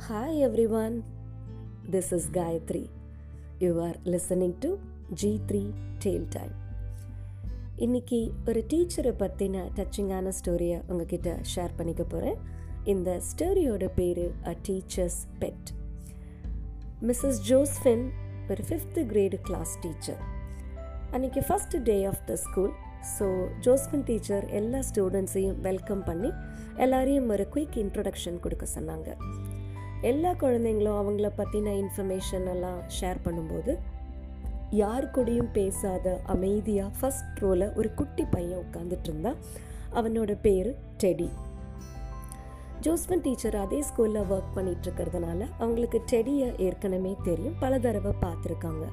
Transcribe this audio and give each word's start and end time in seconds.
Hi 0.00 0.32
everyone, 0.38 1.02
this 1.84 2.12
is 2.12 2.26
Gayatri. 2.28 2.88
You 3.60 3.80
are 3.80 3.94
listening 4.04 4.60
to 4.60 4.70
G3 5.14 5.60
Tail 5.98 6.24
Time. 6.28 6.54
இன்னைக்கு 7.76 8.18
ஒரு 8.48 8.60
டீச்சரை 8.70 9.12
பற்றின 9.20 9.62
டச்சிங்கான 9.76 10.32
ஸ்டோரியை 10.38 10.80
உங்ககிட்ட 10.88 11.30
ஷேர் 11.54 11.76
பண்ணிக்க 11.76 12.04
போகிறேன் 12.04 12.38
இந்த 12.84 13.20
ஸ்டோரியோட 13.30 13.88
பேர் 13.94 14.22
a 14.44 14.54
teacher's 14.68 15.18
pet 15.40 15.70
Mrs 17.02 17.40
Josephine 17.50 18.04
ஒரு 18.50 18.64
ஃபிஃப்த்து 18.68 19.06
கிரேடு 19.12 19.40
கிளாஸ் 19.40 19.74
டீச்சர் 19.80 20.20
அன்றைக்கி 21.12 21.42
first 21.48 21.76
day 21.82 22.04
of 22.04 22.22
the 22.26 22.36
school 22.36 22.72
so 23.14 23.26
Josephine 23.64 24.04
teacher 24.08 24.46
எல்லா 24.58 24.80
ஸ்டூடெண்ட்ஸையும் 24.88 25.60
வெல்கம் 25.68 26.04
பண்ணி 26.08 26.30
எல்லாரையும் 26.84 27.28
ஒரு 27.34 27.46
குயிக் 27.54 27.78
இன்ட்ரொடக்ஷன் 27.84 28.40
கொடுக்க 28.40 28.66
சொன்னாங்க. 28.74 29.08
எல்லா 30.10 30.30
குழந்தைங்களும் 30.42 30.98
அவங்கள 31.00 31.28
பற்றின 31.40 31.74
இன்ஃபர்மேஷன் 31.84 32.46
எல்லாம் 32.54 32.80
ஷேர் 32.98 33.18
பண்ணும்போது 33.24 33.72
யார் 34.70 35.06
கூடயும் 35.14 35.52
பேசாத 35.52 36.20
அமைதியாக 36.34 36.90
ஃபஸ்ட் 36.98 37.40
ரோவில் 37.42 37.72
ஒரு 37.78 37.88
குட்டி 37.94 38.24
பையன் 38.34 38.62
உட்காந்துட்டு 38.64 39.08
இருந்தான். 39.10 39.38
அவனோட 40.00 40.32
பேர் 40.46 40.70
டெடி 41.04 41.30
ஜோஸ்பின் 42.84 43.24
டீச்சர் 43.24 43.56
அதே 43.56 43.78
ஸ்கூலில் 43.88 44.28
ஒர்க் 44.34 44.54
பண்ணிகிட்ருக்கிறதுனால 44.56 45.40
அவங்களுக்கு 45.58 45.98
டெடியை 46.12 46.48
ஏற்கனவே 46.66 47.16
தெரியும். 47.22 47.56
பல 47.60 47.78
தடவை 47.78 48.12
பார்த்துருக்காங்க. 48.22 48.84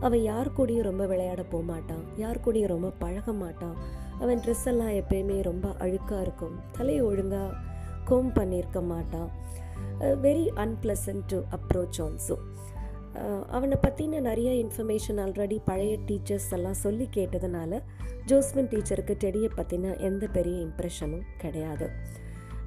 அவன் 0.00 0.22
யார் 0.22 0.48
கூடயும் 0.56 0.82
ரொம்ப 0.82 1.06
விளையாட 1.06 1.42
போக 1.42 1.64
மாட்டான் 1.64 2.02
யார் 2.16 2.40
கூடயும் 2.44 2.72
ரொம்ப 2.74 2.92
பழக 2.98 3.32
மாட்டான் 3.32 3.76
அவன் 4.20 4.38
ட்ரெஸ் 4.38 4.66
எல்லாம் 4.66 4.92
எப்பயுமே 4.92 5.42
ரொம்ப 5.42 5.68
அழுக்காக 5.68 6.20
இருக்கும். 6.20 6.56
தலையை 6.72 7.02
ஒழுங்காக 7.02 7.54
கோம் 8.04 8.30
பண்ணியிருக்க 8.32 8.82
மாட்டான் 8.82 9.30
very 10.00 10.46
unpleasant 10.56 11.26
to 11.26 11.38
approach 11.56 11.98
also 11.98 12.36
அவனை 13.48 13.78
பற்றின 13.82 14.20
நிறைய 14.20 14.50
இன்ஃபர்மேஷன் 14.64 15.20
ஆல்ரெடி 15.24 15.58
பழைய 15.64 15.98
டீச்சர்ஸ் 16.06 16.50
எல்லாம் 16.50 16.74
சொல்லி 16.74 17.08
கேட்டதுனால 17.14 17.82
ஜோஸ்மின் 18.26 18.70
டீச்சருக்கு 18.72 19.14
டெடியை 19.24 19.48
பற்றின 19.56 19.98
எந்த 20.00 20.26
பெரிய 20.26 20.66
இம்ப்ரெஷனும் 20.66 21.22
கிடையாது. 21.38 21.88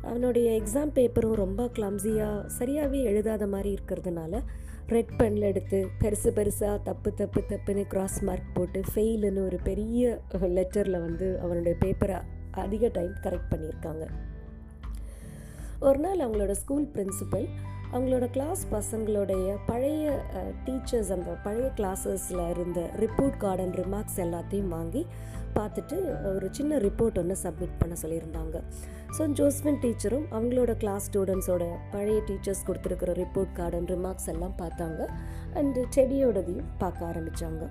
அவனுடைய 0.01 0.61
எக்ஸாம் 0.61 0.93
பேப்பரும் 0.97 1.39
ரொம்ப 1.43 1.65
கிளம்ஸியாக 1.65 2.49
சரியாகவே 2.59 3.03
எழுதாத 3.03 3.47
மாதிரி 3.47 3.77
இருக்கிறதுனால 3.77 4.43
ரெட் 4.89 5.13
பெனில் 5.17 5.47
எடுத்து 5.49 5.79
பெருசு 6.01 6.29
பெருசாக 6.37 6.75
தப்பு 6.83 7.09
தப்பு 7.13 7.41
தப்புன்னு 7.49 7.83
கிராஸ் 7.87 8.19
மார்க் 8.23 8.53
போட்டு 8.53 8.79
ஃபெயிலுன்னு 8.93 9.45
ஒரு 9.45 9.57
பெரிய 9.63 10.21
லெட்டரில் 10.57 10.99
வந்து 10.99 11.39
அவனுடைய 11.41 11.77
பேப்பரை 11.81 12.19
அதிக 12.51 12.89
டைம் 12.93 13.13
கரெக்ட் 13.23 13.51
பண்ணியிருக்காங்க. 13.51 14.05
ஒரு 15.79 15.99
நாள் 15.99 16.17
அவங்களோட 16.17 16.51
ஸ்கூல் 16.51 16.87
பிரின்சிபல் 16.95 17.45
அவங்களோட 17.93 18.25
கிளாஸ் 18.31 18.63
பசங்களுடைய 18.71 19.57
பழைய 19.65 20.05
டீச்சர்ஸ் 20.65 21.11
அந்த 21.11 21.31
பழைய 21.43 21.71
கிளாஸஸில் 21.75 22.49
இருந்த 22.49 22.81
ரிப்போர்ட் 22.99 23.37
கார்டன் 23.37 23.75
ரிமார்க்ஸ் 23.81 24.19
எல்லாத்தையும் 24.25 24.73
வாங்கி 24.75 25.05
பார்த்துட்டு 25.59 25.97
ஒரு 26.35 26.47
சின்ன 26.57 26.79
ரிப்போர்ட் 26.87 27.19
ஒன்று 27.21 27.37
சப்மிட் 27.45 27.79
பண்ண 27.81 27.95
சொல்லியிருந்தாங்க. 28.03 28.57
ஸோ 29.17 29.23
ஜோஸ்மின் 29.39 29.79
டீச்சரும் 29.83 30.27
அவங்களோட 30.35 30.71
கிளாஸ் 30.83 31.07
ஸ்டூடெண்ட்ஸோட 31.09 31.65
பழைய 31.93 32.19
டீச்சர்ஸ் 32.29 32.65
கொடுத்துருக்கிற 32.67 33.13
ரிப்போர்ட் 33.23 33.53
கார்டு 33.59 33.77
அண்ட் 33.79 33.91
ரிமார்க்ஸ் 33.95 34.29
எல்லாம் 34.33 34.55
பார்த்தாங்க. 34.61 35.01
அண்டு 35.61 35.83
செடியோடதையும் 35.97 36.69
பார்க்க 36.83 37.09
ஆரம்பித்தாங்க 37.11 37.65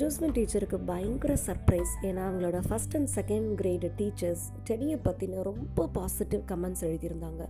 ஜோஸ்மின் 0.00 0.34
டீச்சருக்கு 0.36 0.78
பயங்கர 0.90 1.32
சர்ப்ரைஸ் 1.46 1.92
ஏன்னா 2.08 2.22
அவங்களோட 2.28 2.58
first 2.68 2.94
and 2.98 3.10
second 3.18 3.48
grade 3.60 3.88
teachers 3.98 4.44
டெடியை 4.68 4.96
பற்றின 5.06 5.42
ரொம்ப 5.50 5.86
பாசிட்டிவ் 5.98 6.42
கமெண்ட்ஸ் 6.52 6.84
எழுதியிருந்தாங்க. 6.88 7.42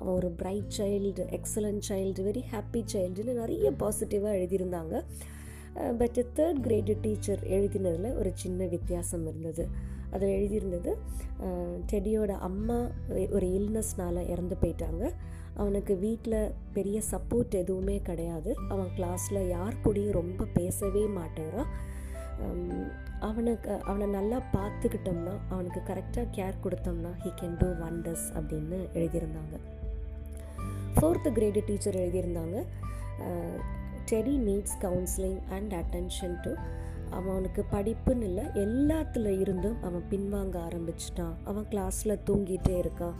அவன் 0.00 0.14
ஒரு 0.18 0.28
bright 0.40 0.70
child 0.78 1.24
excellent 1.38 1.82
child 1.88 2.24
very 2.28 2.42
happy 2.52 2.82
சைல்டுன்னு 2.92 3.32
நிறைய 3.40 3.72
பாசிட்டிவாக 3.82 4.38
எழுதியிருந்தாங்க. 4.40 4.94
பட் 6.00 6.18
தேர்ட் 6.36 6.60
கிரேடு 6.66 6.94
டீச்சர் 7.04 7.42
எழுதினதில் 7.56 8.16
ஒரு 8.20 8.30
சின்ன 8.42 8.60
வித்தியாசம் 8.74 9.26
இருந்தது. 9.30 9.66
அதில் 10.14 10.36
எழுதியிருந்தது 10.38 10.92
டெடியோட 11.90 12.32
அம்மா 12.48 12.78
ஒரு 13.36 13.46
இல்னஸ்னால் 13.58 14.28
இறந்து 14.32 14.56
போயிட்டாங்க. 14.62 15.04
அவனுக்கு 15.60 15.92
வீட்டில் 16.04 16.52
பெரிய 16.76 16.98
சப்போர்ட் 17.10 17.54
எதுவுமே 17.60 17.96
கிடையாது. 18.08 18.50
அவன் 18.72 18.90
கிளாஸில் 18.96 19.40
யார் 19.48 19.80
கூடயும் 19.84 20.18
ரொம்ப 20.20 20.46
பேசவே 20.58 21.04
மாட்டேறான் 21.18 21.70
அவனுக்கு 23.28 23.70
அவனை 23.90 24.06
நல்லா 24.16 24.38
பார்த்துக்கிட்டோம்னா 24.52 25.32
அவனுக்கு 25.52 25.80
கரெக்டாக 25.88 26.26
கேர் 26.36 26.62
கொடுத்தோம்னா 26.64 27.10
ஹீ 27.22 27.30
கேன் 27.40 27.56
டூ 27.62 27.68
வண்டர்ஸ் 27.80 28.26
அப்படின்னு 28.38 28.78
எழுதியிருந்தாங்க. 28.98 29.56
Fourth 30.96 31.30
grade 31.38 31.60
teacher 31.66 31.98
எழுதியிருந்தாங்க. 32.02 32.58
Teddy 34.10 34.34
needs 34.48 34.76
counselling 34.80 35.40
and 35.50 35.72
attention 35.72 36.36
to 36.42 36.52
அவனுக்கு 37.10 37.64
படிப்புன்னு 37.72 38.26
இல்லை 38.30 38.44
எல்லாத்துல 38.64 39.40
இருந்தும் 39.40 39.78
அவன் 39.82 40.04
பின்வாங்க 40.10 40.56
ஆரம்பிச்சிட்டான். 40.66 41.36
அவன் 41.44 41.66
கிளாஸில் 41.70 42.22
தூங்கிட்டே 42.28 42.74
இருக்கான். 42.82 43.16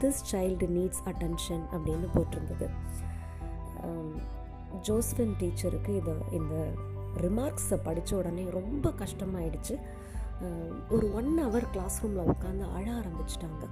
திஸ் 0.00 0.20
சைல்டு 0.30 0.66
நீட்ஸ் 0.76 1.02
அட்டென்ஷன் 1.10 1.64
அப்படின்னு 1.72 2.08
போட்டிருந்தது. 2.14 2.68
ஜோஸ்பின் 4.88 5.34
டீச்சருக்கு 5.40 5.92
இதை 5.96 6.14
இந்த 6.32 6.56
ரிமார்க்ஸை 7.22 7.78
படித்த 7.82 8.16
உடனே 8.16 8.44
ரொம்ப 8.58 8.92
கஷ்டமாயிடுச்சு. 9.00 9.74
ஒரு 10.88 11.06
ஒன் 11.14 11.32
ஹவர் 11.38 11.66
கிளாஸ் 11.72 11.96
ரூமில் 12.02 12.28
உட்காந்து 12.32 12.64
அழ 12.76 12.86
ஆரம்பிச்சிட்டாங்க. 12.92 13.64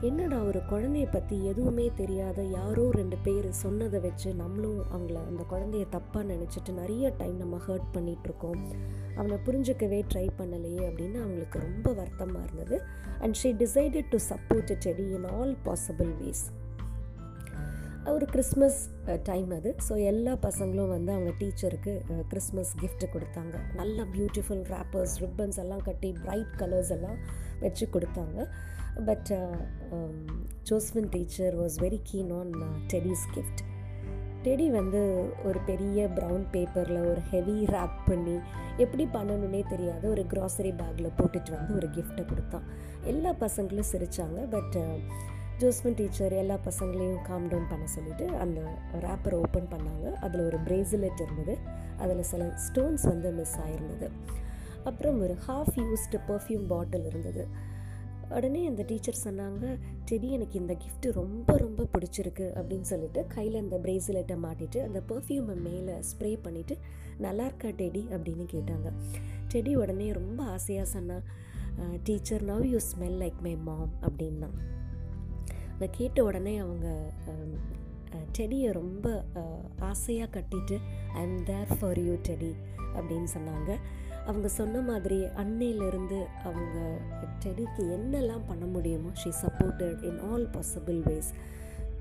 என்னடா 0.00 0.38
ஒரு 0.42 0.60
குழந்தைய 0.70 1.06
பற்றி 1.10 1.36
எதுவுமே 1.44 1.90
தெரியாத 1.94 2.42
யாரோ 2.42 2.90
ரெண்டு 2.90 3.16
பேர் 3.22 3.46
சொன்னதை 3.50 4.00
வச்சு 4.00 4.34
நம்மளும் 4.34 4.80
அவங்கள 4.94 5.18
அந்த 5.26 5.42
குழந்தைய 5.50 5.84
தப்பாக 5.96 6.24
நினச்சிட்டு 6.32 6.72
நிறைய 6.72 7.12
டைம் 7.18 7.36
நம்ம 7.36 7.60
ஹர்ட் 7.66 7.88
பண்ணிகிட்ருக்கோம் 7.92 8.60
அவனை 9.16 9.38
புரிஞ்சுக்கவே 9.46 10.00
ட்ரை 10.14 10.26
பண்ணலையே 10.38 10.82
அப்படின்னு 10.88 11.18
அவங்களுக்கு 11.22 11.58
ரொம்ப 11.58 11.92
வருத்தமாக 11.92 12.44
இருந்தது. 12.44 12.78
And 13.20 13.38
she 13.42 13.52
decided 13.62 14.08
to 14.08 14.18
support 14.30 14.74
Teddy 14.78 15.08
in 15.10 15.28
all 15.38 15.56
possible 15.64 16.12
ways 16.22 16.44
ஒரு 18.12 18.26
கிறிஸ்மஸ் 18.32 18.78
டைம் 19.28 19.50
அது. 19.56 19.70
ஸோ 19.86 19.94
எல்லா 20.10 20.32
பசங்களும் 20.46 20.90
வந்து 20.94 21.10
அவங்க 21.14 21.30
டீச்சருக்கு 21.40 21.92
கிறிஸ்மஸ் 22.32 22.72
கிஃப்ட் 22.82 23.04
கொடுத்தாங்க. 23.14 23.54
நல்ல 23.80 23.98
பியூட்டிஃபுல் 24.16 24.64
ரேப்பர்ஸ் 24.72 25.14
ரிப்பன்ஸ் 25.24 25.58
எல்லாம் 25.62 25.84
கட்டி 25.88 26.10
பிரைட் 26.24 26.54
கலர்ஸ் 26.62 26.92
எல்லாம் 26.96 27.18
வச்சு 27.64 27.86
கொடுத்தாங்க. 27.94 28.46
But 29.08 29.30
Josephine 30.70 31.08
teacher 31.14 31.54
was 31.62 31.76
very 31.84 32.00
keen 32.10 32.32
on 32.40 32.52
Teddy's 32.92 33.26
gift 33.36 33.62
Teddy 34.46 34.66
வந்து 34.78 35.00
ஒரு 35.48 35.58
பெரிய 35.68 35.98
ப்ரௌன் 36.16 36.44
பேப்பரில் 36.54 37.00
ஒரு 37.10 37.22
ஹெவி 37.30 37.58
ரேப் 37.74 37.98
பண்ணி 38.08 38.34
எப்படி 38.84 39.04
பண்ணணுன்னே 39.14 39.62
தெரியாது. 39.70 40.04
ஒரு 40.14 40.22
க்ராசரி 40.32 40.72
பேக்கில் 40.80 41.16
போட்டுட்டு 41.20 41.52
வந்து 41.58 41.72
ஒரு 41.78 41.88
கிஃப்ட்டை 41.96 42.24
கொடுத்தான். 42.32 42.66
எல்லா 43.12 43.32
பசங்களும் 43.44 43.90
சிரித்தாங்க 43.92 44.40
பட் 44.56 44.76
ஜோஸ்மின் 45.60 45.94
டீச்சர் 45.94 46.32
எல்லா 46.32 46.58
பசங்களையும் 46.64 47.22
காம் 47.22 47.48
டவுன் 47.48 47.68
பண்ண 47.68 47.86
சொல்லிவிட்டு 47.86 48.36
அந்த 48.36 48.60
ரேப்பரை 49.00 49.32
ஓப்பன் 49.32 49.68
பண்ணாங்க. 49.70 50.12
அதில் 50.26 50.40
ஒரு 50.40 50.58
பிரேஸ்லெட் 50.60 51.20
இருந்தது. 51.26 51.58
அதில் 51.96 52.22
சில 52.22 52.44
ஸ்டோன்ஸ் 52.64 53.02
வந்து 53.02 53.30
மிஸ் 53.32 53.58
ஆகிருந்தது 53.58 54.08
அப்புறம் 54.84 55.20
ஒரு 55.22 55.36
ஹாஃப் 55.48 55.76
யூஸ்டு 55.76 56.18
பர்ஃப்யூம் 56.28 56.66
பாட்டில் 56.66 57.06
இருந்தது. 57.06 57.46
உடனே 58.30 58.66
அந்த 58.66 58.82
டீச்சர் 58.82 59.22
சொன்னாங்க 59.24 59.64
டெடி 60.10 60.28
எனக்கு 60.36 60.58
இந்த 60.58 60.76
கிஃப்ட் 60.82 61.12
ரொம்ப 61.12 61.56
ரொம்ப 61.56 61.86
பிடிச்சிருக்கு 61.92 62.46
அப்படின்னு 62.60 62.86
சொல்லிட்டு 62.92 63.26
கையில் 63.26 63.58
அந்த 63.58 63.78
பிரேஸ்லெட்டை 63.82 64.36
மாட்டிட்டு 64.44 64.78
அந்த 64.82 65.02
பர்ஃப்யூமை 65.08 65.56
மேலே 65.66 65.94
ஸ்ப்ரே 66.10 66.32
பண்ணிவிட்டு 66.44 66.76
நல்லா 67.18 67.44
இருக்கா 67.44 67.68
டெடி? 67.68 68.02
அப்படின்னு 68.16 68.46
கேட்டாங்க. 68.54 68.90
டெடி 69.52 69.74
உடனே 69.74 70.12
ரொம்ப 70.12 70.42
ஆசையாக 70.44 70.88
சொன்னான் 70.88 71.24
teacher 72.02 72.44
now 72.44 72.64
you 72.64 72.78
smell 72.92 73.18
like 73.24 73.40
my 73.42 73.56
mom 73.56 73.90
அப்படின்னா. 74.02 74.48
அதை 75.74 75.88
கேட்ட 75.98 76.18
உடனே 76.28 76.54
அவங்க 76.64 76.88
um, 77.32 77.54
டெடியை 78.36 78.68
ரொம்ப 78.78 79.06
ஆசையாக 79.88 80.28
கட்டிட்டு 80.34 80.76
I 81.18 81.22
am 81.24 81.40
there 81.48 81.72
for 81.78 82.00
you 82.06 82.14
Teddy 82.28 82.50
அப்படின்னு 82.96 83.28
சொன்னாங்க. 83.34 83.70
அவங்க 84.28 84.48
சொன்ன 84.58 84.80
மாதிரி 84.88 85.18
அன்னையிலேருந்து 85.42 86.18
அவங்க 86.48 86.76
டெடிக்கு 87.44 87.82
என்னெல்லாம் 87.96 88.46
பண்ண 88.50 88.64
முடியுமோ 88.74 89.10
she 89.22 89.30
supported 89.42 90.02
in 90.10 90.20
all 90.28 90.46
possible 90.54 91.00
ways 91.08 91.30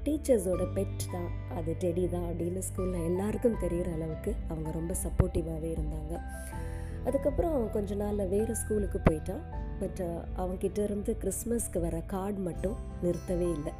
டீச்சர்ஸோட 0.05 0.63
pet 0.77 1.03
தான் 1.15 1.31
அது 1.57 1.71
டெடி 1.83 2.05
தான் 2.15 2.27
அப்படின்னு 2.29 2.63
ஸ்கூலில் 2.69 3.07
எல்லாருக்கும் 3.09 3.61
தெரிகிற 3.63 3.89
அளவுக்கு 3.97 4.33
அவங்க 4.49 4.71
ரொம்ப 4.79 4.95
சப்போர்ட்டிவாகவே 5.03 5.71
இருந்தாங்க. 5.75 6.13
அதுக்கப்புறம் 7.07 7.57
கொஞ்ச 7.71 7.95
நாளில் 7.95 8.31
வேறு 8.33 8.53
ஸ்கூலுக்கு 8.55 9.00
போயிட்டான் 9.07 9.44
பட் 9.81 10.01
uh, 10.05 10.19
அவன்கிட்ட 10.41 10.79
இருந்து 10.88 11.11
கிறிஸ்மஸ்க்கு 11.21 11.79
வர 11.85 11.95
கார்டு 12.13 12.39
மட்டும் 12.47 12.77
நிறுத்தவே 13.03 13.47
இல்லை. 13.57 13.73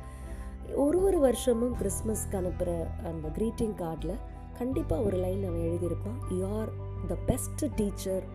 ஒரு 0.84 0.98
ஒரு 1.08 1.18
வருஷமும் 1.20 1.76
கிறிஸ்மஸ்க்கு 1.82 2.38
அனுப்புகிற 2.40 2.72
அந்த 3.10 3.28
க்ரீட்டிங் 3.38 3.76
கார்டில் 3.82 4.16
கண்டிப்பாக 4.60 5.06
ஒரு 5.08 5.18
லைன் 5.26 5.44
அவன் 5.50 5.66
எழுதியிருப்பான். 5.70 6.18
You 6.38 6.42
are 6.60 6.72
the 7.12 7.18
best 7.30 7.64
teacher 7.76 8.26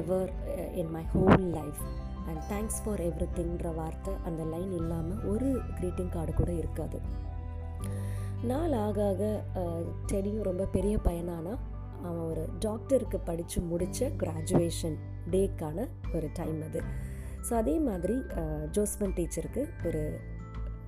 ever 0.00 0.30
in 0.82 0.92
my 0.96 1.04
whole 1.14 1.44
life 1.58 1.82
and 2.28 2.42
thanks 2.52 2.80
for 2.84 3.02
every 3.08 3.28
திங்கிற 3.38 3.70
வார்த்தை 3.80 4.14
அந்த 4.30 4.42
லைன் 4.54 4.72
இல்லாமல் 4.80 5.20
ஒரு 5.32 5.50
க்ரீட்டிங் 5.78 6.12
கார்டு 6.16 6.34
கூட 6.40 6.52
இருக்காது. 6.52 7.00
நாள் 8.50 8.76
ஆக 8.86 8.98
ஆக 9.10 9.22
uh, 9.62 9.80
டெடியும் 10.12 10.48
ரொம்ப 10.50 10.66
பெரிய 10.76 10.96
பையனானா 11.08 11.54
அவன் 12.06 12.26
ஒரு 12.32 12.44
டாக்டருக்கு 12.64 13.18
படித்து 13.28 13.60
முடித்த 13.70 14.10
கிராஜுவேஷன் 14.22 14.96
டேக்கான 15.34 15.86
ஒரு 16.16 16.28
டைம் 16.40 16.60
அது. 16.68 16.82
ஸோ 17.46 17.52
அதே 17.60 17.74
மாதிரி 17.88 18.16
ஜோஸ்மன் 18.76 19.14
டீச்சருக்கு 19.18 19.62
ஒரு 19.88 20.02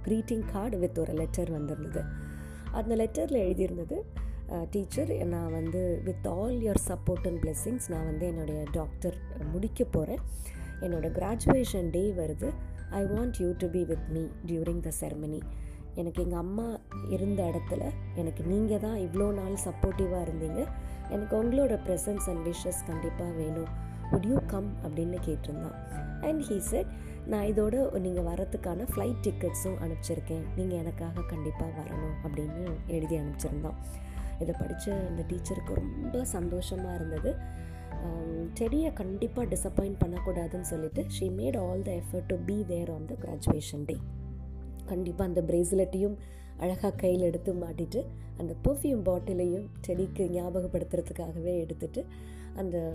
க்ரீட்டிங் 0.06 0.44
கார்டு 0.52 0.76
வித் 0.82 1.00
ஒரு 1.04 1.12
லெட்டர் 1.20 1.50
வந்திருந்தது. 1.56 2.02
அந்த 2.78 2.92
லெட்டரில் 3.00 3.44
எழுதியிருந்தது 3.46 3.98
டீச்சர் 4.74 5.10
நான் 5.32 5.52
வந்து 5.58 5.80
with 6.06 6.26
all 6.38 6.56
your 6.64 6.82
support 6.88 7.26
and 7.28 7.40
blessings 7.42 7.86
நான் 7.92 8.08
வந்து 8.10 8.24
என்னுடைய 8.32 8.60
டாக்டர் 8.78 9.16
முடிக்க 9.52 9.84
போகிறேன் 9.96 10.22
என்னோடய 10.84 11.10
கிராஜுவேஷன் 11.18 11.88
டே 11.96 12.02
வருது. 12.20 12.48
I 13.00 13.02
want 13.12 13.36
you 13.42 13.50
to 13.62 13.66
be 13.76 13.82
with 13.90 14.08
me 14.16 14.24
during 14.48 14.82
the 14.86 14.92
ceremony 15.00 15.40
எனக்கு 16.00 16.20
எங்கள் 16.24 16.42
அம்மா 16.44 16.66
இருந்த 17.16 17.40
இடத்துல 17.50 17.82
எனக்கு 18.20 18.42
நீங்கள் 18.52 18.82
தான் 18.84 18.98
இவ்வளோ 19.06 19.26
நாள் 19.38 19.56
சப்போர்ட்டிவாக 19.66 20.26
இருந்தீங்க. 20.26 20.60
எனக்கு 21.12 21.34
உங்களோட 21.42 21.74
ப்ரெசன்ஸ் 21.86 22.26
அண்ட் 22.32 22.44
விஷஸ் 22.46 22.82
கண்டிப்பாக 22.86 23.32
வேணும். 23.32 23.70
உட் 24.12 24.26
யூ 24.26 24.38
கம் 24.46 24.70
அப்படின்னு 24.82 25.18
கேட்டிருந்தான். 25.26 25.76
அண்ட் 26.20 26.42
ஹீ 26.42 26.58
செட் 26.70 26.90
நான் 27.26 27.44
இதோட 27.44 28.00
நீங்கள் 28.06 28.24
வரத்துக்கான 28.24 28.86
ஃப்ளைட் 28.92 29.24
டிக்கெட்ஸும் 29.26 29.78
அனுப்பிச்சிருக்கேன். 29.84 30.46
நீங்கள் 30.56 30.78
எனக்காக 30.78 31.24
கண்டிப்பாக 31.28 31.72
வரணும். 31.80 32.16
அப்படின்னு 32.24 32.64
எழுதி 32.86 33.18
அனுப்பிச்சிருந்தான். 33.18 33.78
இதை 34.40 34.54
படித்த 34.58 34.94
அந்த 35.08 35.22
டீச்சருக்கு 35.28 35.74
ரொம்ப 35.74 36.24
சந்தோஷமாக 36.24 36.94
இருந்தது. 36.94 37.32
செடியை 38.52 38.92
கண்டிப்பாக 38.92 39.46
டிசப்பாயிண்ட் 39.54 39.98
பண்ணக்கூடாதுன்னு 40.04 40.68
சொல்லிட்டு 40.70 41.02
she 41.16 41.26
made 41.38 41.58
all 41.62 41.82
the 41.82 41.90
effort 41.92 42.26
to 42.26 42.36
be 42.46 42.56
there 42.66 42.90
on 42.92 43.06
the 43.06 43.14
graduation 43.24 43.84
day 43.86 43.96
கண்டிப்பாக 44.86 45.30
அந்த 45.30 45.42
பிரேஸ்லெட்டையும் 45.42 46.16
அழகாக 46.62 46.94
கையில் 46.96 47.22
எடுத்து 47.22 47.52
மாட்டிட்டு 47.54 48.00
அந்த 48.38 48.52
பர்ஃப்யூம் 48.64 49.02
பாட்டிலையும் 49.08 49.66
செடிக்கு 49.80 50.24
ஞாபகப்படுத்துறதுக்காகவே 50.32 51.54
எடுத்துட்டு 51.58 52.06
அந்த 52.56 52.94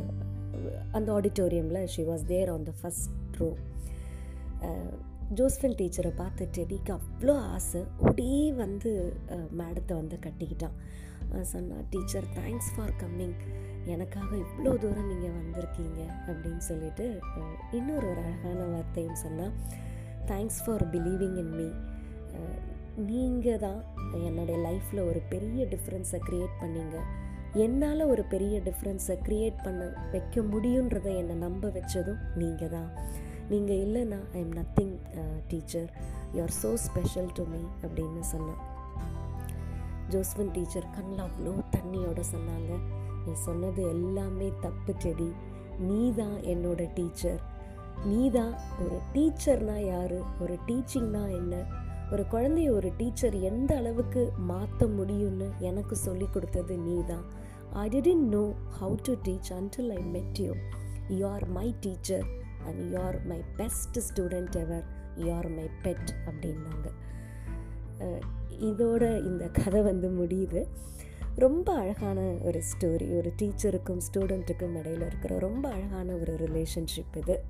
அந்த 0.91 1.11
ஆடிட்டோரியமில் 1.11 1.85
she 1.85 2.03
was 2.03 2.25
there 2.25 2.49
on 2.49 2.63
the 2.63 2.73
first 2.81 3.37
row 3.37 3.49
Josephine 5.35 5.77
டீச்சரை 5.77 6.11
பார்த்து 6.15 6.47
டெடிக்கு 6.57 6.97
அவ்வளோ 6.97 7.33
ஆசை 7.37 7.83
ஒடே 7.97 8.51
வந்து 8.51 8.91
மேடத்தை 9.57 9.93
வந்து 9.93 10.17
கட்டிக்கிட்டான். 10.25 10.75
சொன்னா 11.41 11.75
டீச்சர் 11.89 12.23
தேங்க்ஸ் 12.35 12.69
ஃபார் 12.75 12.93
கம்மிங் 13.01 13.35
எனக்காக 13.85 14.35
இவ்வளோ 14.35 14.71
தூரம் 14.77 15.07
நீங்கள் 15.07 15.35
வந்திருக்கீங்க 15.39 15.99
அப்படின்னு 16.27 16.63
சொல்லிட்டு 16.69 17.19
இன்னொரு 17.71 18.09
ஒரு 18.09 18.21
அழகான 18.21 18.63
வார்த்தையும் 18.63 19.15
சொன்னால் 19.15 19.53
thanks 20.25 20.61
for 20.65 20.85
believing 20.89 21.37
in 21.37 21.53
me 21.55 21.67
நீங்கள் 23.05 23.61
தான் 23.63 23.81
என்னுடைய 24.27 24.57
லைஃப்பில் 24.65 25.01
ஒரு 25.09 25.19
பெரிய 25.31 25.61
டிஃப்ரென்ஸை 25.73 26.19
க்ரியேட் 26.27 26.55
பண்ணீங்க. 26.61 26.97
என்னால் 27.63 28.03
ஒரு 28.13 28.23
பெரிய 28.31 28.55
டிஃப்ரென்ஸை 28.67 29.15
க்ரியேட் 29.27 29.59
பண்ண 29.65 29.83
வைக்க 30.13 30.41
முடியுன்றதை 30.53 31.11
என்னை 31.21 31.35
நம்ப 31.44 31.69
வச்சதும் 31.75 32.21
நீங்கள் 32.41 32.71
தான் 32.75 32.89
நீங்கள் 33.51 33.81
இல்லைன்னா 33.85 34.19
I 34.35 34.39
am 34.45 34.55
nothing 34.59 34.95
teacher 35.51 35.89
you 36.35 36.41
are 36.45 36.55
so 36.63 36.71
special 36.88 37.29
to 37.38 37.45
me 37.53 37.61
அப்படின்னு 37.85 38.23
சொன்னேன். 38.33 38.61
ஜோஸ்வன் 40.13 40.51
டீச்சர் 40.57 40.91
கண்ணில் 40.95 41.23
அவ்வளோ 41.27 41.53
தண்ணியோட 41.75 42.19
சொன்னாங்க. 42.33 42.71
நீ 43.25 43.33
சொன்னது 43.47 43.81
எல்லாமே 43.95 44.47
தப்பு 44.65 44.94
செடி 45.05 45.29
நீ 45.88 46.01
தான் 46.21 46.38
என்னோட 46.53 46.83
டீச்சர் 46.99 47.41
நீ 48.11 48.21
தான் 48.38 48.53
ஒரு 48.83 48.97
டீச்சர்னா 49.13 49.77
யார்? 49.94 50.17
ஒரு 50.44 50.55
டீச்சிங்னா 50.67 51.23
என்ன? 51.39 51.55
ஒரு 52.12 52.24
குழந்தைய 52.31 52.69
ஒரு 52.69 52.92
டீச்சர் 52.98 53.36
எந்த 53.36 53.77
அளவுக்கு 53.77 54.31
மாற்ற 54.38 54.88
முடியும்னு 54.88 55.48
எனக்கு 55.59 55.95
சொல்லி 55.95 56.27
கொடுத்தது 56.33 56.77
நீ 56.77 57.04
தான் 57.07 57.25
I 57.74 57.88
didn't 57.89 58.27
know 58.36 58.54
how 58.81 58.95
to 59.04 59.13
teach 59.24 59.51
until 59.54 59.89
I 59.89 60.04
met 60.04 60.39
you 60.39 60.54
you 61.07 61.27
are 61.27 61.48
my 61.48 61.75
teacher 61.80 62.25
and 62.65 62.94
you 62.94 63.00
are 63.00 63.25
my 63.25 63.44
best 63.57 64.00
student 64.00 64.56
ever 64.56 64.83
you 65.15 65.31
are 65.31 65.50
my 65.50 65.68
pet 65.83 66.09
அப்படின்னாங்க 66.25 66.88
இதோட 68.59 69.25
இந்த 69.25 69.48
கதை 69.48 69.81
வந்து 69.81 70.09
முடியுது. 70.09 70.68
ரொம்ப 71.36 71.74
அழகான 71.74 72.19
ஒரு 72.42 72.62
ஸ்டோரி 72.69 73.18
ஒரு 73.18 73.33
டீச்சருக்கும் 73.42 74.00
ஸ்டூடெண்ட்டுக்கும் 74.07 74.77
இடையில் 74.77 75.01
இருக்கிற 75.01 75.39
ரொம்ப 75.39 75.69
அழகான 75.69 76.13
ஒரு 76.13 76.33
ரிலேஷன்ஷிப் 76.33 77.18
இது. 77.18 77.44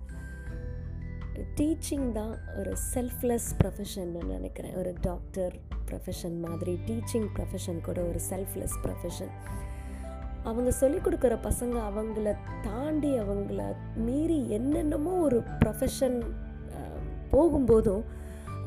டீச்சிங் 1.60 2.08
தான் 2.12 2.34
ஒரு 2.60 2.74
செல்ஃப்லெஸ் 2.94 3.48
ப்ரொஃபஷன்னு 3.62 4.22
நினைக்கிறேன். 4.34 4.76
ஒரு 4.82 4.94
டாக்டர் 5.02 5.56
ப்ரொஃபஷன் 5.90 6.38
மாதிரி 6.46 6.74
டீச்சிங் 6.88 7.28
ப்ரொஃபஷன் 7.38 7.80
கூட 7.88 8.00
ஒரு 8.02 8.20
செல்ஃப்லெஸ் 8.30 8.78
ப்ரொஃபஷன் 8.86 9.34
அவங்க 10.44 10.72
சொல்லிக் 10.72 11.06
கொடுக்குற 11.06 11.36
பசங்க 11.48 11.76
அவங்கள 11.92 12.34
தாண்டி 12.64 13.12
அவங்கள 13.24 13.62
மீறி 13.96 14.40
என்னென்னமோ 14.58 15.14
ஒரு 15.20 15.40
ப்ரொஃபஷன் 15.64 16.18
போகும்போதும் 17.32 18.04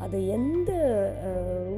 அது 0.05 0.19
எந்த 0.37 0.70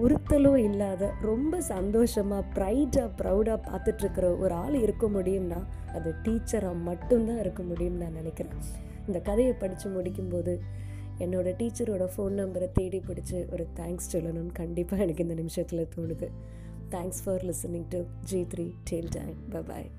உறுத்தலும் 0.04 0.60
இல்லாத 0.68 1.10
ரொம்ப 1.20 1.60
சந்தோஷமாக 1.60 2.48
ப்ரைடாக 2.56 3.08
ப்ரௌடாக 3.20 3.58
பார்த்துட்ருக்கிற 3.68 4.26
ஒரு 4.38 4.54
ஆள் 4.54 4.76
இருக்க 4.82 5.06
முடியும்னா 5.06 5.60
அது 5.94 6.10
டீச்சராக 6.22 6.84
மட்டும்தான் 6.88 7.38
இருக்க 7.38 7.62
முடியும்னு 7.62 8.02
நான் 8.04 8.18
நினைக்கிறேன். 8.20 8.56
இந்த 9.06 9.20
கதையை 9.20 9.52
படித்து 9.52 9.90
முடிக்கும்போது 9.90 10.60
என்னோடய 11.18 11.54
டீச்சரோட 11.58 12.04
ஃபோன் 12.14 12.36
நம்பரை 12.40 12.68
தேடி 12.72 12.98
பிடிச்சி 12.98 13.52
ஒரு 13.52 13.66
தேங்க்ஸ் 13.74 14.08
சொல்லணும்னு 14.12 14.52
கண்டிப்பாக 14.52 15.02
எனக்கு 15.02 15.22
இந்த 15.22 15.34
நிமிஷத்தில் 15.34 15.88
தோணுது. 15.96 16.28
Thanks 16.90 17.22
for 17.24 17.44
listening 17.44 17.88
to 17.88 18.02
G 18.24 18.46
three 18.54 18.70
tale 18.84 19.08
time 19.10 19.64
bye 19.66 19.90